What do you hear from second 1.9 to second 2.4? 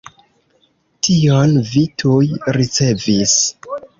tuj